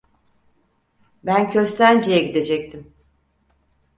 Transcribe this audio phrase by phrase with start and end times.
[1.23, 2.93] Ben Köstence'ye gidecektim.